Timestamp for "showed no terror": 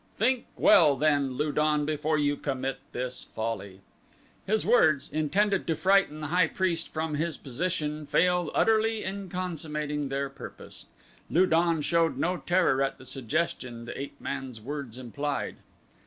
11.83-12.81